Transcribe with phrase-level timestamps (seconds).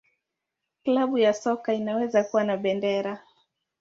[0.83, 3.19] Klabu ya soka inaweza kuwa na bendera.